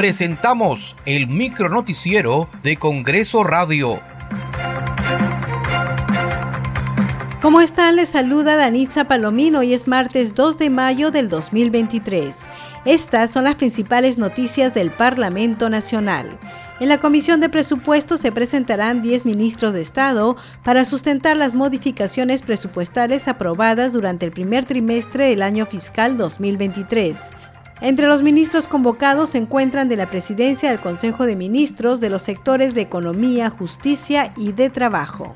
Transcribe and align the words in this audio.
presentamos 0.00 0.96
el 1.04 1.26
micronoticiero 1.26 2.48
de 2.62 2.78
Congreso 2.78 3.44
Radio. 3.44 4.00
¿Cómo 7.42 7.60
están? 7.60 7.96
Les 7.96 8.08
saluda 8.08 8.56
Danitza 8.56 9.04
Palomino 9.04 9.62
y 9.62 9.74
es 9.74 9.86
martes 9.86 10.34
2 10.34 10.56
de 10.56 10.70
mayo 10.70 11.10
del 11.10 11.28
2023. 11.28 12.34
Estas 12.86 13.30
son 13.30 13.44
las 13.44 13.56
principales 13.56 14.16
noticias 14.16 14.72
del 14.72 14.90
Parlamento 14.90 15.68
Nacional. 15.68 16.38
En 16.80 16.88
la 16.88 16.96
Comisión 16.96 17.42
de 17.42 17.50
Presupuestos 17.50 18.20
se 18.20 18.32
presentarán 18.32 19.02
10 19.02 19.26
ministros 19.26 19.74
de 19.74 19.82
Estado 19.82 20.38
para 20.64 20.86
sustentar 20.86 21.36
las 21.36 21.54
modificaciones 21.54 22.40
presupuestales 22.40 23.28
aprobadas 23.28 23.92
durante 23.92 24.24
el 24.24 24.32
primer 24.32 24.64
trimestre 24.64 25.26
del 25.26 25.42
año 25.42 25.66
fiscal 25.66 26.16
2023. 26.16 27.18
Entre 27.82 28.06
los 28.06 28.22
ministros 28.22 28.66
convocados 28.66 29.30
se 29.30 29.38
encuentran 29.38 29.88
de 29.88 29.96
la 29.96 30.10
presidencia 30.10 30.68
del 30.68 30.80
Consejo 30.80 31.24
de 31.24 31.34
Ministros 31.34 32.00
de 32.00 32.10
los 32.10 32.20
sectores 32.20 32.74
de 32.74 32.82
Economía, 32.82 33.48
Justicia 33.48 34.32
y 34.36 34.52
de 34.52 34.68
Trabajo. 34.68 35.34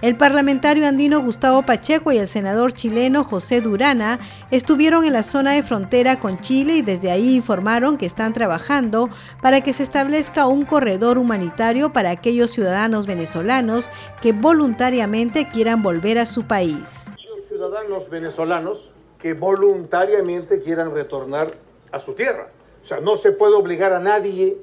El 0.00 0.16
parlamentario 0.16 0.88
andino 0.88 1.22
Gustavo 1.22 1.62
Pacheco 1.62 2.10
y 2.12 2.18
el 2.18 2.26
senador 2.26 2.72
chileno 2.72 3.24
José 3.24 3.60
Durana 3.60 4.18
estuvieron 4.50 5.04
en 5.04 5.12
la 5.12 5.22
zona 5.22 5.52
de 5.52 5.62
frontera 5.62 6.18
con 6.18 6.38
Chile 6.38 6.76
y 6.76 6.82
desde 6.82 7.10
ahí 7.10 7.36
informaron 7.36 7.98
que 7.98 8.06
están 8.06 8.32
trabajando 8.32 9.10
para 9.42 9.60
que 9.60 9.72
se 9.74 9.82
establezca 9.84 10.46
un 10.46 10.64
corredor 10.64 11.18
humanitario 11.18 11.92
para 11.92 12.10
aquellos 12.10 12.50
ciudadanos 12.50 13.06
venezolanos 13.06 13.90
que 14.20 14.32
voluntariamente 14.32 15.48
quieran 15.50 15.82
volver 15.82 16.18
a 16.18 16.26
su 16.26 16.44
país. 16.44 17.12
Los 17.28 17.46
ciudadanos 17.46 18.08
venezolanos 18.10 18.92
que 19.22 19.34
voluntariamente 19.34 20.60
quieran 20.60 20.92
retornar 20.92 21.54
a 21.92 22.00
su 22.00 22.14
tierra. 22.14 22.50
O 22.82 22.84
sea, 22.84 23.00
no 23.00 23.16
se 23.16 23.30
puede 23.30 23.54
obligar 23.54 23.92
a 23.92 24.00
nadie 24.00 24.58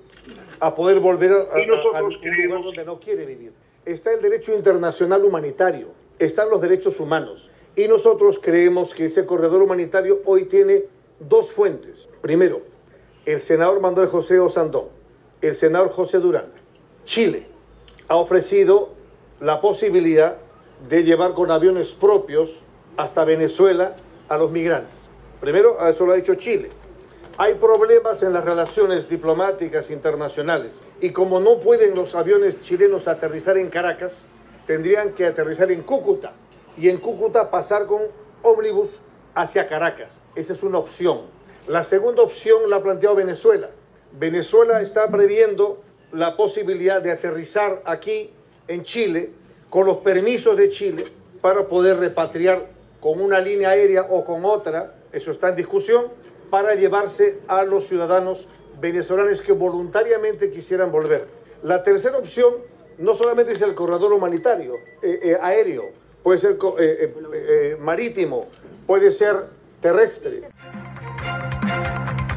a 0.60 0.76
poder 0.76 1.00
volver 1.00 1.32
a, 1.32 1.36
a, 1.36 2.04
un 2.04 2.14
lugar 2.44 2.62
donde 2.62 2.84
no 2.84 3.00
quiere 3.00 3.26
vivir. 3.26 3.54
Está 3.86 4.12
el 4.12 4.22
derecho 4.22 4.54
internacional 4.54 5.24
humanitario, 5.24 5.88
están 6.20 6.50
los 6.50 6.60
derechos 6.60 7.00
humanos. 7.00 7.50
Y 7.78 7.88
nosotros 7.88 8.38
creemos 8.44 8.94
que 8.94 9.06
ese 9.06 9.26
corredor 9.26 9.62
humanitario 9.62 10.20
hoy 10.26 10.44
tiene 10.44 10.84
dos 11.22 11.54
fuentes. 11.54 12.10
Primero, 12.22 12.62
el 13.26 13.40
senador 13.40 13.80
Manuel 13.80 14.08
José 14.08 14.42
Osandón, 14.42 14.90
el 15.42 15.56
senador 15.56 15.90
José 15.90 16.20
Durán. 16.20 16.52
Chile 17.06 17.48
ha 18.10 18.18
ofrecido 18.18 18.90
la 19.40 19.62
posibilidad 19.62 20.36
de 20.90 21.04
llevar 21.04 21.34
con 21.34 21.50
aviones 21.50 21.94
propios 21.94 22.64
hasta 22.98 23.24
Venezuela 23.24 23.96
a 24.30 24.38
los 24.38 24.52
migrantes. 24.52 24.96
Primero, 25.42 25.86
eso 25.88 26.06
lo 26.06 26.14
ha 26.14 26.16
dicho 26.16 26.36
Chile. 26.36 26.70
Hay 27.38 27.56
problemas 27.56 28.22
en 28.24 28.34
las 28.34 28.44
relaciones 28.44 29.08
diplomáticas 29.10 29.90
internacionales 29.92 30.80
y 31.00 31.12
como 31.12 31.40
no 31.40 31.60
pueden 31.60 31.96
los 31.96 32.16
aviones 32.16 32.60
chilenos 32.60 33.08
aterrizar 33.08 33.58
en 33.58 33.70
Caracas, 33.70 34.24
tendrían 34.68 35.14
que 35.14 35.26
aterrizar 35.26 35.72
en 35.72 35.84
Cúcuta 35.84 36.34
y 36.78 36.90
en 36.90 36.98
Cúcuta 36.98 37.50
pasar 37.50 37.86
con 37.86 38.02
ómnibus 38.44 39.00
hacia 39.36 39.68
Caracas. 39.68 40.20
Esa 40.36 40.54
es 40.54 40.64
una 40.64 40.80
opción. 40.80 41.22
La 41.68 41.84
segunda 41.84 42.24
opción 42.24 42.70
la 42.70 42.78
ha 42.78 42.84
planteado 42.84 43.16
Venezuela. 43.16 43.70
Venezuela 44.12 44.82
está 44.82 45.10
previendo 45.10 45.82
la 46.12 46.36
posibilidad 46.36 47.02
de 47.02 47.12
aterrizar 47.12 47.82
aquí 47.86 48.32
en 48.68 48.84
Chile 48.84 49.32
con 49.70 49.86
los 49.86 49.98
permisos 49.98 50.58
de 50.58 50.70
Chile 50.70 51.06
para 51.42 51.68
poder 51.68 52.00
repatriar 52.00 52.68
con 53.00 53.22
una 53.22 53.40
línea 53.40 53.70
aérea 53.70 54.04
o 54.10 54.24
con 54.24 54.46
otra, 54.46 54.94
eso 55.12 55.32
está 55.32 55.50
en 55.50 55.56
discusión, 55.56 56.06
para 56.50 56.76
llevarse 56.76 57.40
a 57.48 57.64
los 57.64 57.88
ciudadanos 57.88 58.48
venezolanos 58.80 59.42
que 59.42 59.52
voluntariamente 59.52 60.52
quisieran 60.52 60.92
volver. 60.92 61.28
La 61.64 61.84
tercera 61.84 62.18
opción 62.18 62.56
no 62.98 63.14
solamente 63.14 63.54
es 63.54 63.62
el 63.62 63.76
corredor 63.76 64.14
humanitario, 64.14 64.76
eh, 65.02 65.20
eh, 65.24 65.38
aéreo, 65.42 65.92
puede 66.24 66.40
ser 66.40 66.58
eh, 66.80 67.14
eh, 67.34 67.78
marítimo, 67.80 68.48
puede 68.86 69.12
ser 69.12 69.48
terrestre. 69.82 70.44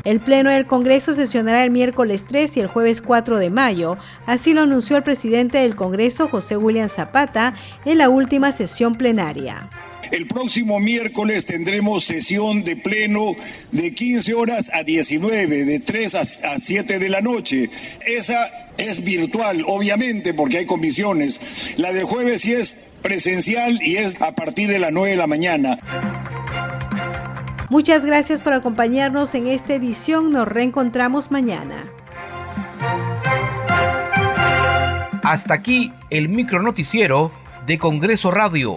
El 0.04 0.18
Pleno 0.20 0.50
del 0.50 0.66
Congreso 0.66 1.14
sesionará 1.14 1.62
el 1.62 1.70
miércoles 1.70 2.24
3 2.26 2.56
y 2.56 2.60
el 2.60 2.66
jueves 2.66 3.00
4 3.02 3.38
de 3.38 3.50
mayo, 3.50 3.96
así 4.26 4.52
lo 4.52 4.62
anunció 4.62 4.96
el 4.96 5.04
presidente 5.04 5.58
del 5.58 5.76
Congreso, 5.76 6.26
José 6.26 6.56
William 6.56 6.88
Zapata, 6.88 7.54
en 7.84 7.98
la 7.98 8.08
última 8.08 8.50
sesión 8.50 8.96
plenaria. 8.96 9.68
El 10.10 10.26
próximo 10.26 10.80
miércoles 10.80 11.44
tendremos 11.44 12.04
sesión 12.04 12.64
de 12.64 12.76
pleno 12.76 13.36
de 13.70 13.94
15 13.94 14.34
horas 14.34 14.70
a 14.74 14.82
19, 14.82 15.64
de 15.64 15.80
3 15.80 16.14
a 16.14 16.58
7 16.58 16.98
de 16.98 17.08
la 17.08 17.20
noche. 17.20 17.70
Esa 18.04 18.50
es 18.76 19.02
virtual, 19.04 19.64
obviamente, 19.66 20.34
porque 20.34 20.58
hay 20.58 20.66
comisiones. 20.66 21.40
La 21.76 21.92
de 21.92 22.02
jueves 22.02 22.42
sí 22.42 22.52
es 22.52 22.74
presencial 23.02 23.82
y 23.82 23.96
es 23.96 24.20
a 24.20 24.34
partir 24.34 24.68
de 24.68 24.78
las 24.78 24.92
9 24.92 25.10
de 25.10 25.16
la 25.16 25.26
mañana. 25.26 25.78
Muchas 27.70 28.04
gracias 28.04 28.42
por 28.42 28.52
acompañarnos 28.52 29.34
en 29.34 29.46
esta 29.46 29.74
edición. 29.74 30.30
Nos 30.30 30.46
reencontramos 30.46 31.30
mañana. 31.30 31.86
Hasta 35.22 35.54
aquí 35.54 35.92
el 36.10 36.28
micronoticiero 36.28 37.32
de 37.66 37.78
Congreso 37.78 38.30
Radio, 38.30 38.76